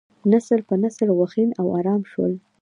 نسل 0.31 0.59
په 0.69 0.75
نسل 0.83 1.09
غوښین 1.17 1.49
او 1.61 1.67
ارام 1.79 2.01
شول. 2.11 2.33